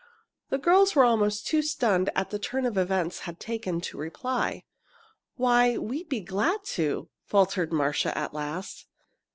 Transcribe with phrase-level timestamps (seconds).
[0.49, 4.63] The girls were almost too stunned at the turn events had taken to reply.
[5.35, 8.87] "Why we'd be glad to," faltered Marcia, at last.